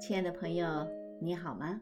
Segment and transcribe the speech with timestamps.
[0.00, 0.66] 亲爱的朋友，
[1.20, 1.78] 你好吗？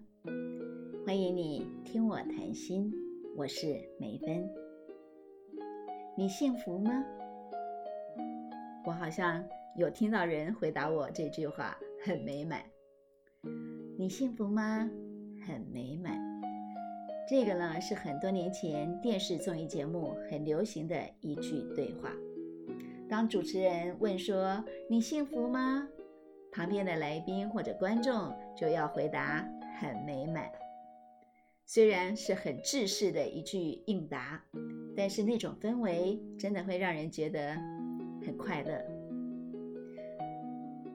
[1.07, 2.93] 欢迎你听我谈心，
[3.37, 4.45] 我是梅芬。
[6.17, 6.91] 你幸福吗？
[8.85, 9.45] 我好像
[9.77, 12.61] 有听到人回答我这句话，很美满。
[13.97, 14.91] 你幸福吗？
[15.47, 16.19] 很美满。
[17.31, 22.13] 这个呢，是很多年前电视综艺节目很流行的一句对话。
[23.09, 25.89] 当主持人问说“你幸福吗”，
[26.59, 29.49] 旁边的来宾或者观众就要回答
[29.79, 30.51] “很美满”。
[31.65, 34.43] 虽然是很制式的一句应答，
[34.97, 37.55] 但是那种氛围真的会让人觉得
[38.27, 38.77] 很快乐。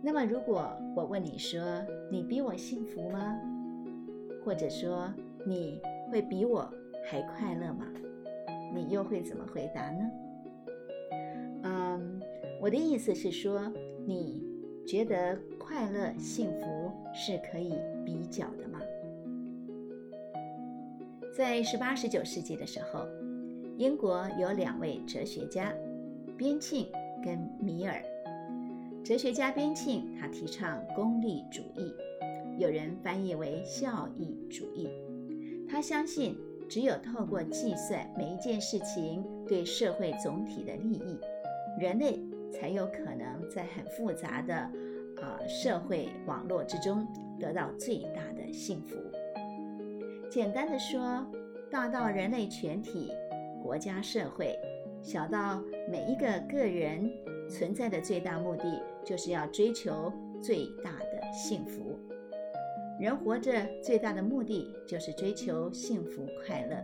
[0.04, 1.62] 那么，如果我问你说
[2.12, 3.34] “你比我幸福吗”，
[4.44, 5.10] 或者说
[5.48, 5.80] 你？
[6.12, 6.70] 会比我
[7.06, 7.88] 还快乐吗？
[8.76, 10.12] 你又会怎么回答呢？
[11.64, 12.22] 嗯，
[12.62, 13.72] 我的意思是说，
[14.06, 14.44] 你
[14.86, 17.74] 觉得快乐、幸福是可以
[18.06, 18.80] 比较的吗？
[21.36, 23.08] 在十八、十九世纪的时候，
[23.78, 25.74] 英国有两位哲学家，
[26.38, 26.86] 边沁
[27.24, 28.04] 跟米尔。
[29.04, 31.94] 哲学家边沁他提倡功利主义，
[32.60, 34.90] 有人翻译为效益主义。
[35.68, 36.38] 他相信，
[36.70, 41.18] 只有透过计算每一件事情对社会总体的利益，
[41.80, 42.20] 人类
[42.54, 44.70] 才有可能在很复杂的
[45.18, 47.06] 呃社会网络之中
[47.40, 48.96] 得到最大的幸福。
[50.30, 51.26] 简单的说，
[51.70, 53.12] 大到人类全体、
[53.62, 54.58] 国家社会，
[55.02, 57.10] 小到每一个个人，
[57.50, 62.00] 存在的最大目的就是要追求最大的幸福。
[63.00, 66.78] 人活着最大的目的就是追求幸福快乐，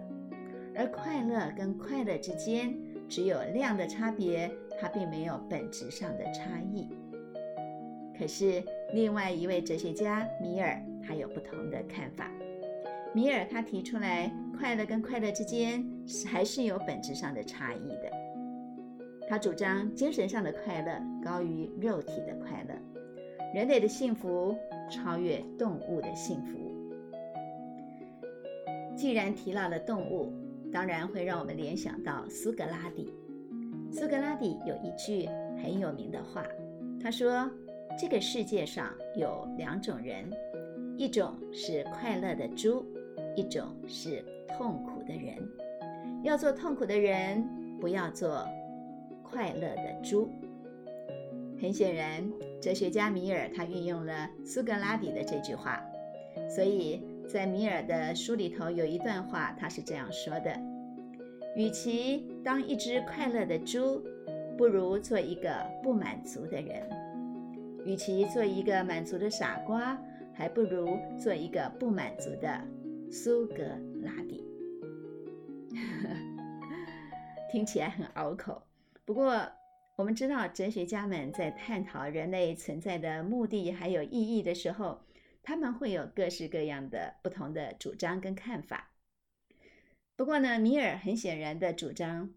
[0.75, 2.75] 而快乐跟快乐之间
[3.07, 6.89] 只有量的差别，它并没有本质上的差异。
[8.17, 8.63] 可是
[8.93, 12.29] 另外一位哲学家米尔，他有不同的看法。
[13.13, 18.11] 米尔他提出来，快乐跟快乐之间是还是有本质上的差异的。
[19.27, 22.75] 他主张精神上的快乐高于肉体的快乐，
[23.53, 24.55] 人类的幸福。
[24.91, 26.57] 超越动物的幸福。
[28.95, 30.33] 既然提到了动物，
[30.73, 33.13] 当然会让我们联想到苏格拉底。
[33.91, 35.27] 苏格拉底有一句
[35.61, 36.45] 很有名的话，
[37.01, 37.49] 他说
[37.99, 40.29] ：“这个世界上有两种人，
[40.95, 42.85] 一种是快乐的猪，
[43.35, 44.23] 一种是
[44.57, 45.35] 痛苦的人。
[46.23, 47.43] 要做痛苦的人，
[47.79, 48.45] 不要做
[49.23, 50.29] 快乐的猪。”
[51.59, 55.83] 很显然，哲学家米尔他运用了苏格拉底的这句话，
[56.47, 60.57] 所以在米尔的书里头有一段话，他是这样说的
[61.57, 64.03] ：“与其当一只快乐的猪，
[64.57, 65.51] 不如做一个
[65.83, 66.83] 不满足的人；
[67.85, 69.99] 与其做一个满足的傻瓜，
[70.33, 72.61] 还不如做一个不满足的
[73.11, 73.63] 苏格
[74.01, 74.43] 拉底。
[77.51, 78.61] ”听起来很拗口，
[79.05, 79.49] 不过。
[79.95, 85.01] 我们知道，哲学家们在探讨人类存在的目的还有意义的时候，
[85.43, 88.88] 他们会有各式各样的不同的主张跟看法。
[90.19, 92.29] 不过呢，米尔很显然的主张，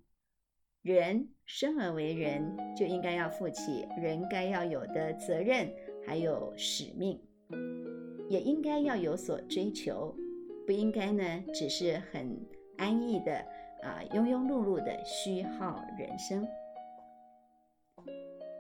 [0.83, 5.69] 人生而为人，就应该要负起人该要有的责任，
[6.07, 7.21] 还有使命，
[8.31, 10.15] 也应该要有所追求，
[10.65, 12.41] 不应该呢只是很
[12.77, 13.39] 安逸的
[13.83, 16.47] 啊庸庸碌碌的虚耗人生。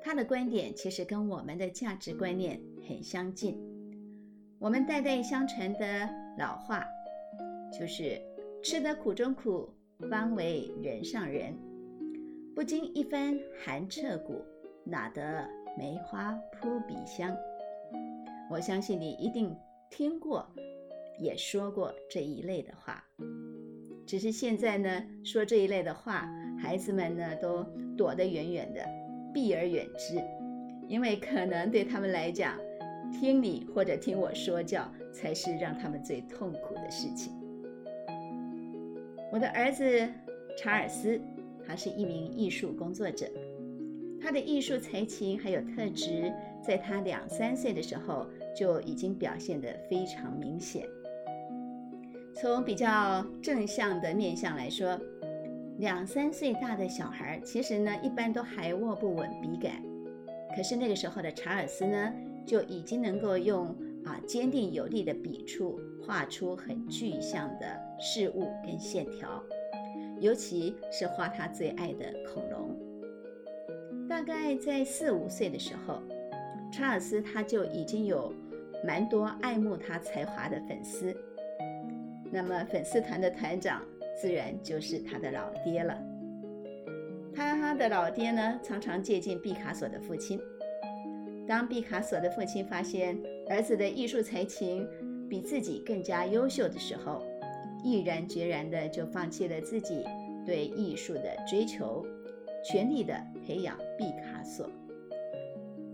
[0.02, 3.56] 他的观点其实跟我们的价值观念很相近。
[4.58, 6.84] 我们代代相传的老话，
[7.72, 8.20] 就是
[8.62, 9.68] “吃得苦中苦，
[10.08, 11.52] 方为人上人”。
[12.54, 14.40] 不经一番寒彻骨，
[14.84, 17.36] 哪得梅花扑鼻香？
[18.48, 19.56] 我相信你一定
[19.90, 20.46] 听过，
[21.18, 23.04] 也说过这一类的话。
[24.06, 26.28] 只是现在呢，说这一类的话，
[26.60, 27.64] 孩子们呢都
[27.96, 28.80] 躲得远远的。
[29.34, 30.22] 避而远之，
[30.86, 32.56] 因为可能对他们来讲，
[33.10, 37.32] 听你或者听我说教才是让他们最痛苦的事情。
[39.32, 40.06] 我的儿子
[40.58, 41.18] 查尔斯，
[41.66, 43.26] 他是一名艺术工作者，
[44.20, 46.30] 他的艺术才情还有特质，
[46.62, 50.86] 在他两三岁的时候就已经表现得非常明显。
[52.34, 55.00] 从比较正向的面相来说。
[55.78, 59.82] 两三岁大的小孩，其实呢，一般都还握不稳笔杆。
[60.54, 62.12] 可是那个时候的查尔斯呢，
[62.44, 63.74] 就已经能够用
[64.04, 69.40] 啊坚定有力的笔触，画出很具象的事物跟线条，
[70.18, 72.76] 尤其是画他最爱的恐龙。
[74.08, 76.02] 大概在四五岁的时候，
[76.72, 78.34] 查尔斯他就已经有
[78.84, 81.16] 蛮多爱慕他才华的粉丝。
[82.32, 83.80] 那么粉丝团的团长
[84.20, 85.96] 自然就是他的老爹了。
[87.32, 90.40] 他的老爹呢，常常接近毕卡索的父亲。
[91.46, 93.16] 当毕卡索的父亲发现
[93.48, 94.86] 儿子的艺术才情
[95.30, 97.24] 比自己更加优秀的时候，
[97.82, 100.04] 毅然决然的就放弃了自己
[100.46, 102.06] 对艺术的追求，
[102.64, 103.14] 全力的
[103.46, 104.68] 培养毕卡索。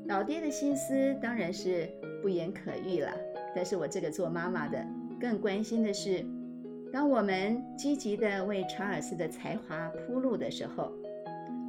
[0.07, 1.89] 老爹的心思当然是
[2.23, 3.11] 不言可喻了。
[3.55, 4.85] 但是我这个做妈妈的
[5.21, 6.25] 更关心的是，
[6.93, 10.93] 当我们积极的为查尔斯的才华铺路的时候。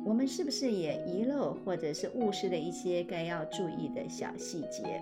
[0.06, 5.02] 我们是不是也遗漏或者是误失了一些该要注意的小细节？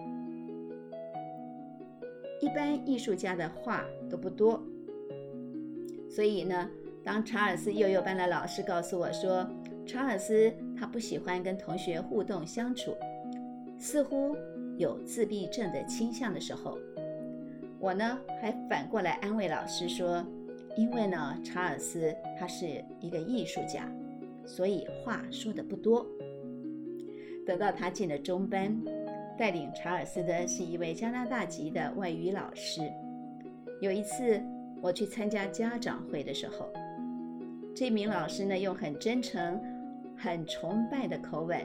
[2.42, 4.62] 一般艺术家的话都不多，
[6.18, 6.68] 所以呢，
[7.04, 9.48] 当查尔斯幼幼班的老师告诉我说，
[9.86, 12.98] 查尔斯他不喜欢跟同学互动相处，
[13.78, 14.36] 似乎
[14.80, 16.76] 有自闭症的倾向的时候，
[17.80, 20.26] 我呢还反过来安慰老师说，
[20.76, 23.88] 因为呢，查尔斯他是一个艺术家。
[24.44, 26.04] 所以话说的不多。
[27.46, 28.76] 等到他进了中班，
[29.38, 32.82] 带领查尔斯的是一位加拿大籍的外语老师。
[33.82, 34.42] 有一次
[34.82, 36.72] 我去参加家长会的时候，
[37.76, 39.60] 这名老师呢用很真诚、
[40.18, 41.60] 很崇拜的口吻，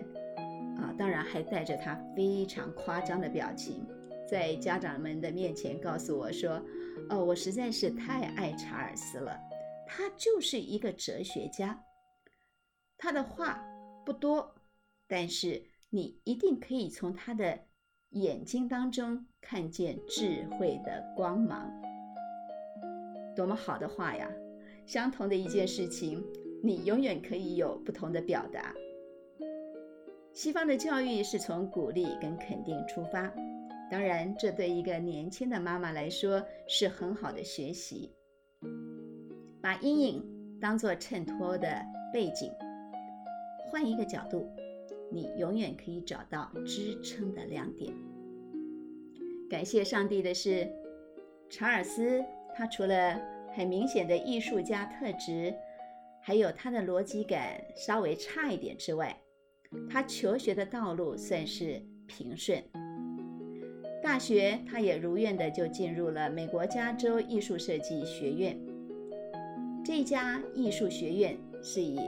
[0.77, 3.87] 啊，当然还带着他非常夸张的表情，
[4.29, 6.63] 在家长们的面前告诉我说
[7.11, 9.39] ：“哦，我实在是太爱查尔斯了，
[9.87, 11.79] 他就是一个哲学家。”
[12.99, 13.63] 他的话
[14.05, 14.55] 不多，
[15.07, 17.59] 但是你一定可以从他的
[18.11, 21.71] 眼睛当中看见智慧的光芒。
[23.35, 24.31] 多么好的话呀！
[24.85, 26.25] 相同的一件事情，
[26.63, 28.75] 你永远可以有不同的表达。
[30.33, 33.33] 西方的教育是从鼓励跟肯定出发，
[33.91, 38.13] 当然，这对一个年轻的妈妈来说是很好的学习。
[39.61, 41.81] 把阴影当做衬托的
[42.13, 42.51] 背景。
[43.71, 44.51] 换一个角度，
[45.11, 47.93] 你永远可以找到支撑的亮点。
[49.49, 50.69] 感谢上帝的是，
[51.51, 53.21] 查尔斯他除了
[53.55, 55.55] 很明显的艺术家特质，
[56.21, 59.17] 还有他的逻辑感稍微差一点之外，
[59.91, 62.63] 他求学的道路算是平顺。
[64.03, 68.59] 大学他也如愿的就进入了美国加州艺术设计学院。
[69.85, 71.99] 这家艺术学院是以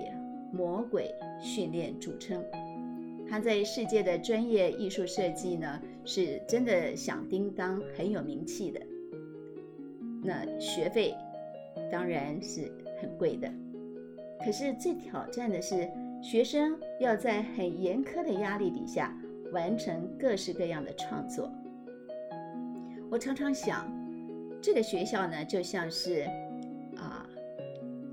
[0.52, 2.44] 魔鬼训练著称，
[3.28, 8.80] 他在世界的专业艺术设计呢，是真的响叮当，很有名气的。
[10.24, 11.14] 那学费
[11.92, 13.48] 当然是很贵的，
[14.44, 15.86] 可是最挑战的是
[16.22, 19.14] 学生要在很严苛的压力底下
[19.52, 21.52] 完成各式各样的创作。
[23.10, 23.86] 我常常想，
[24.62, 26.22] 这个学校呢，就像是
[26.96, 27.28] 啊。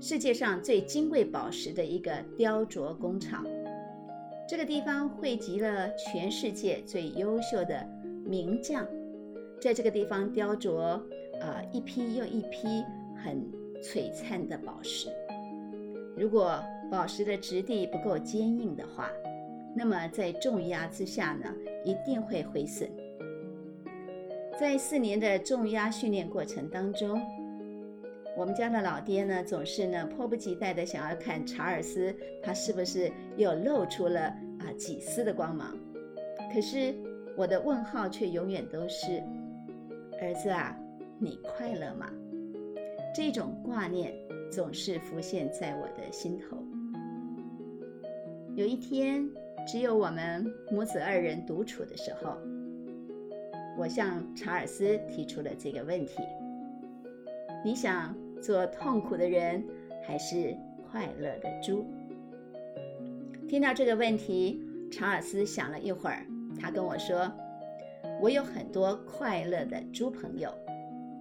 [0.04, 3.46] 世界上最金贵宝石的一个雕琢工厂，
[4.48, 7.88] 这个地方汇集了全世界最优秀的
[8.26, 8.84] 名匠，
[9.60, 11.00] 在这个地方雕琢
[11.42, 12.82] 啊一批又一批
[13.22, 13.44] 很
[13.82, 15.08] 璀璨的宝石。
[16.16, 19.10] 如果宝石的质地不够坚硬的话，
[19.74, 21.52] 那么在重压之下呢，
[21.84, 22.88] 一定会毁损。
[24.60, 27.20] 在四年的重压训练过程当中。
[28.34, 34.20] 我们家的老爹呢，总是呢迫不及待的想要看查尔斯，他是不是又露出了
[34.58, 35.76] 啊几丝的光芒？
[36.50, 36.94] 可是
[37.36, 39.22] 我的问号却永远都是：
[40.18, 40.74] 儿子啊，
[41.22, 42.10] 你快乐吗？
[43.14, 44.12] 这种挂念
[44.50, 46.56] 总是浮现在我的心头。
[48.56, 49.30] 有一天，
[49.64, 52.36] 只有我们母子二人独处的时候，
[53.78, 56.14] 我向查尔斯提出了这个问题。
[57.64, 58.12] 你想
[58.42, 59.64] 做痛苦的人，
[60.02, 60.56] 还是
[60.90, 61.86] 快乐的猪？
[63.48, 64.60] 听到这个问题，
[64.90, 66.26] 查尔斯想了一会儿，
[66.60, 67.30] 他跟我说
[68.20, 70.52] ：“我有很多快乐的猪朋友，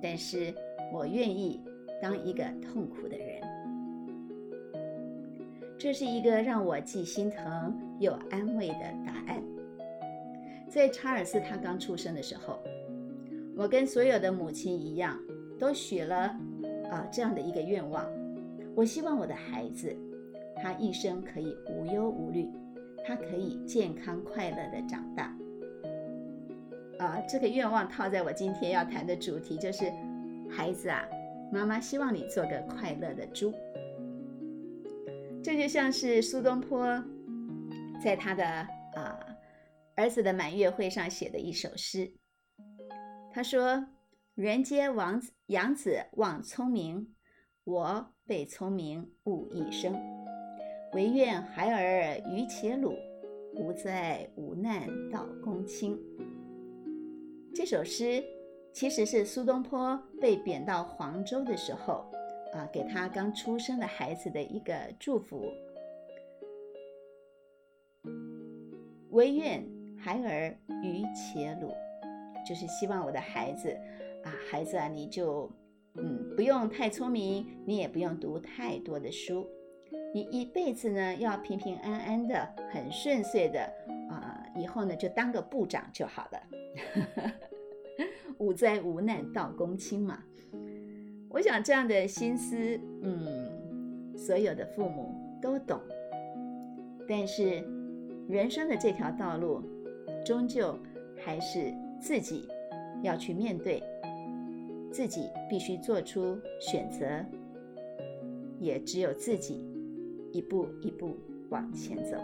[0.01, 0.53] 但是
[0.91, 1.62] 我愿意
[2.01, 3.41] 当一个痛苦的人。”
[5.77, 9.41] 这是一个让我既心疼又安慰的答案。
[10.70, 12.60] 在查尔斯他刚出生的时候，
[13.55, 15.17] 我跟所有的母亲一样。
[15.60, 16.36] 都许了
[16.89, 18.10] 啊这样的一个愿望，
[18.75, 19.96] 我希望我的孩子，
[20.55, 22.50] 他一生可以无忧无虑，
[23.05, 25.38] 他可以健康快乐的长大。
[27.01, 29.91] 啊，这个愿望套在我今天要谈的主题就是，
[30.48, 31.03] 孩子啊，
[31.51, 33.51] 妈妈希望你做个快乐的猪。
[35.43, 37.03] 这就像是苏东坡
[38.03, 39.20] 在他的啊
[39.96, 42.13] 儿子的满月会上写的一首诗。
[43.34, 43.84] 他说
[44.36, 47.15] ：“人皆王子养子望聪明，
[47.63, 50.00] 我被聪明误一生。
[50.93, 52.93] 唯愿孩儿愚且鲁，
[53.55, 55.98] 无灾无难到公卿。”
[57.53, 58.24] 这首诗
[58.72, 62.10] 其实是苏东坡被贬到黄州的时候，
[62.53, 65.51] 啊，给他刚出生的孩子的一个祝福。
[69.10, 69.62] 唯愿
[69.98, 71.74] 孩儿愚且鲁，
[72.48, 73.70] 就是希望我的孩子，
[74.24, 75.51] 啊，孩子啊，你就，
[75.96, 79.46] 嗯，不用太聪明，你也不用读太多的书，
[80.13, 83.62] 你一辈子呢要平平安安的，很顺遂的，
[84.10, 86.41] 啊，以后呢就当个部长就好了。
[88.37, 90.23] 无灾无难到公卿嘛，
[91.29, 95.79] 我想这样的心思，嗯，所有的父母都懂。
[97.07, 97.63] 但是
[98.27, 99.61] 人生的这条道路，
[100.25, 100.77] 终究
[101.17, 102.47] 还是自己
[103.03, 103.83] 要去面对，
[104.91, 107.23] 自己必须做出选择，
[108.59, 109.67] 也只有自己
[110.31, 111.17] 一步一步
[111.49, 112.17] 往前走。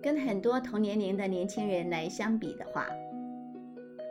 [0.00, 2.86] 跟很多同年龄的年轻人来相比的话，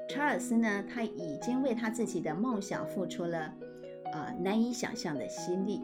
[0.09, 3.53] 查尔斯呢，他已经为他自己的梦想付出了
[4.11, 5.81] 啊难以想象的心力，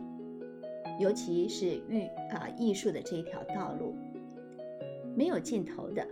[0.99, 3.95] 尤其是艺啊艺术的这一条道路，
[5.15, 6.05] 没有尽头的，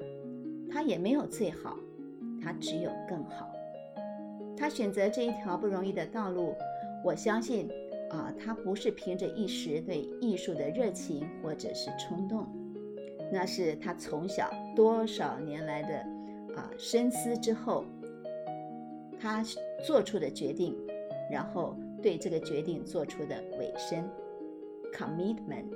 [0.71, 1.77] 他也没有最好，
[2.41, 3.51] 他只有更好。
[4.57, 6.53] 他选择这一条不容易的道路，
[7.03, 7.67] 我相信
[8.09, 12.47] 啊，他不是凭着一时对艺术的热情或者是冲动。
[13.31, 15.99] 那是他从小多少年来的
[16.55, 17.85] 啊深思之后，
[19.19, 19.41] 他
[19.85, 20.75] 做出的决定，
[21.31, 24.03] 然后对这个决定做出的尾声
[24.93, 25.71] ，commitment。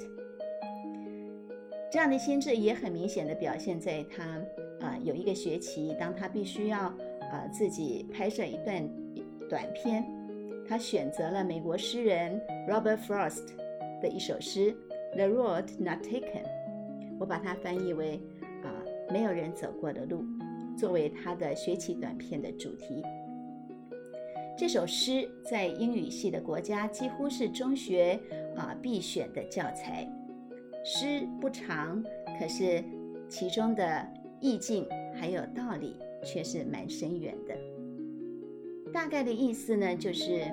[1.90, 4.24] 这样的心智也很明显的表现在他
[4.82, 6.80] 啊有一个学期，当他必须要
[7.32, 8.86] 啊自己拍摄一段
[9.50, 10.04] 短片，
[10.68, 13.46] 他选择了美国诗人 Robert Frost
[14.02, 14.76] 的一首诗
[15.16, 16.44] 《The Road Not Taken》。
[17.20, 18.20] 我把它翻译为
[18.64, 18.70] “啊，
[19.12, 20.24] 没有人走过的路”，
[20.78, 23.04] 作为他的学期短片的主题。
[24.58, 28.18] 这首诗在英语系的国家几乎是中学
[28.56, 30.10] 啊必选的教材。
[30.84, 32.04] 诗不长，
[32.40, 32.84] 可是
[33.28, 34.08] 其中的
[34.40, 37.54] 意境还有道理却是蛮深远的。
[38.94, 40.46] 大概的意思呢，就是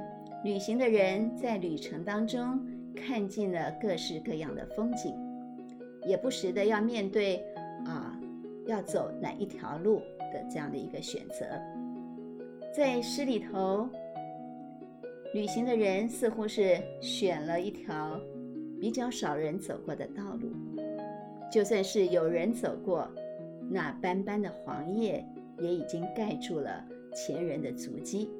[0.42, 2.58] 旅行的人在旅程当中
[2.96, 5.14] 看尽了各式各样的风景。
[6.06, 7.36] 也不时的要面对
[7.84, 8.18] 啊，
[8.66, 10.00] 要走哪一条路
[10.32, 11.44] 的这样的一个选择。
[12.74, 13.88] 在诗里头，
[15.34, 18.20] 旅行的人似乎是选了一条
[18.80, 20.50] 比较少人走过的道路，
[21.50, 23.08] 就算是有人走过，
[23.70, 25.24] 那斑斑的黄叶
[25.58, 28.30] 也已经盖住了前人的足迹。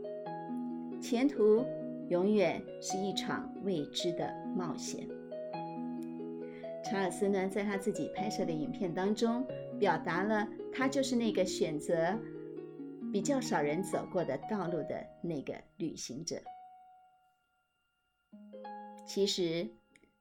[1.01, 1.65] 前途
[2.09, 5.07] 永远是一场未知的冒险。
[6.85, 9.47] 查尔斯呢，在他自己拍摄的影片当中，
[9.79, 12.19] 表达了他就是那个选择
[13.13, 16.37] 比较少人走过的道路的那个旅行者。
[19.07, 19.69] 其实，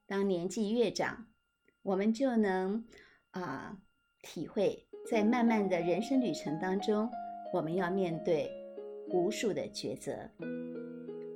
[0.06, 1.26] 当年纪越长，
[1.82, 2.84] 我们就能
[3.32, 3.76] 啊
[4.22, 7.10] 体会，在漫漫的人生旅程当中，
[7.52, 8.50] 我们要面对
[9.10, 10.30] 无数的抉择，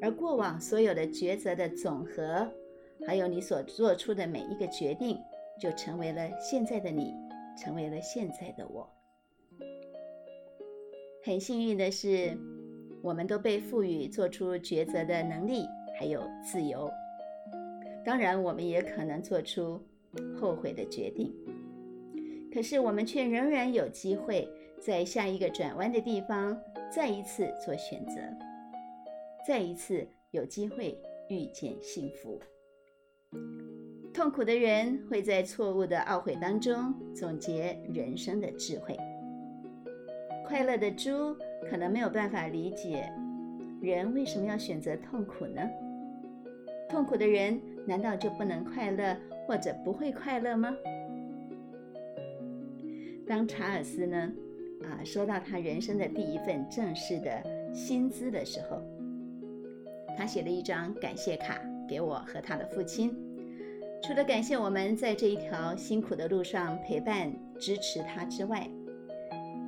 [0.00, 2.50] 而过往所有的抉择的总和。
[3.04, 5.18] 还有你所做出的每一个决定，
[5.60, 7.12] 就成为了现在的你，
[7.60, 8.88] 成为了现在的我。
[11.24, 12.38] 很幸运的是，
[13.02, 15.64] 我们都被赋予做出抉择的能力，
[15.98, 16.88] 还有自由。
[18.04, 19.82] 当然，我们也可能做出
[20.40, 21.34] 后悔的决定，
[22.52, 24.48] 可是我们却仍然有机会
[24.80, 26.56] 在下一个转弯的地方
[26.92, 28.20] 再一次做选择，
[29.44, 30.96] 再一次有机会
[31.28, 32.40] 遇见幸福。
[34.12, 38.96] 痛苦的人会在错误的懊悔当中总结人生的智慧。
[40.46, 41.36] 快乐的猪
[41.68, 43.12] 可能没有办法理解
[43.82, 45.60] 人为什么要选择痛苦呢？
[46.88, 49.16] 痛苦的人难道就不能快乐
[49.46, 50.74] 或者不会快乐吗？
[53.26, 54.32] 当查尔斯呢
[54.84, 57.42] 啊收到他人生的第一份正式的
[57.74, 58.80] 薪资的时候，
[60.16, 63.14] 他写了一张感谢卡给我和他的父亲。
[64.02, 68.68] 除了感谢我们在这一条辛苦的路上陪伴支持他之外，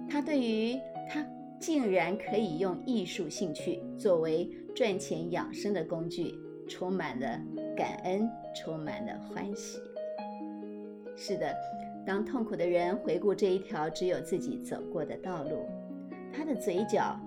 [0.08, 1.26] 他对于他
[1.58, 6.34] 竟然可以用艺术兴趣作为赚钱养生的工具，
[6.68, 7.40] 充满了
[7.76, 9.78] 感恩，充满了欢喜。
[11.16, 11.52] 是的，
[12.06, 15.66] 当痛苦的人回顾这一条只有自己走过的道路，
[16.32, 17.18] 他的嘴角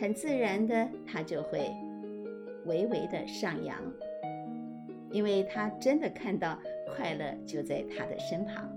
[0.00, 1.70] 很自然的，他就会
[2.64, 3.76] 微微的上扬，
[5.10, 6.58] 因为他真的看到
[6.94, 8.68] 快乐就在他的身旁，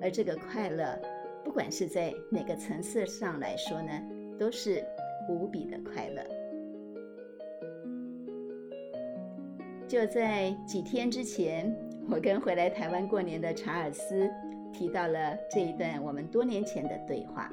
[0.00, 0.98] 而这个快乐，
[1.44, 3.92] 不管是在哪个层次上来说呢，
[4.38, 4.84] 都是
[5.28, 6.22] 无比的快乐。
[9.88, 11.72] 就在几天之前，
[12.10, 14.28] 我跟回来台湾过年的查尔斯
[14.72, 17.52] 提到了这一段我们多年前的对话。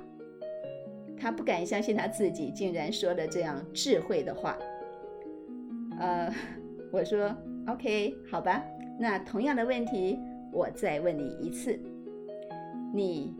[1.16, 4.58] 他不敢相信他自己竟然说了这样智慧的话。
[6.00, 6.34] 呃，
[6.92, 7.34] 我说
[7.68, 8.62] OK，好吧，
[9.00, 10.20] 那同样的问题
[10.52, 11.80] 我再问你一次：
[12.94, 13.34] 你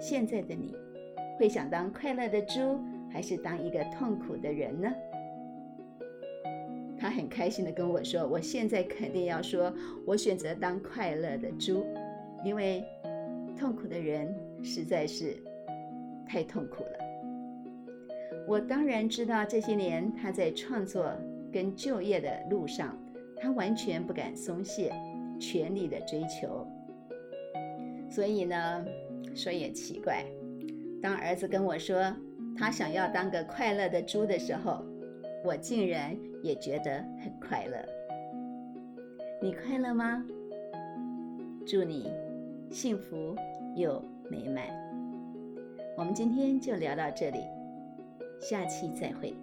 [0.00, 0.76] 现在的你
[1.36, 2.78] 会想当快乐的猪，
[3.10, 4.88] 还是当一个痛苦的人呢？
[6.96, 9.74] 他很开心的跟我说：“我现在肯定要说，
[10.06, 11.84] 我选择当快乐的猪，
[12.44, 12.84] 因为
[13.58, 15.36] 痛苦的人实在是
[16.26, 16.98] 太痛苦了。”
[18.48, 21.12] 我当然知道这些年他在创作
[21.52, 22.96] 跟就业的路上，
[23.40, 24.92] 他完全不敢松懈，
[25.40, 26.66] 全力的追求。
[28.10, 28.84] 所以呢，
[29.34, 30.24] 说也奇怪，
[31.02, 32.14] 当儿子跟我说
[32.56, 34.84] 他想要当个快乐的猪的时候，
[35.44, 36.16] 我竟然。
[36.42, 37.76] 也觉得很快乐，
[39.42, 40.24] 你快乐吗？
[41.66, 42.08] 祝你
[42.70, 43.34] 幸福
[43.74, 44.00] 又
[44.30, 44.64] 美满。
[45.96, 47.38] 我们今天就聊到这里，
[48.40, 49.34] 下期再会。